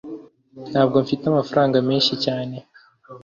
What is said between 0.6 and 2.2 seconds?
Ntabwo mfite amafaranga menshi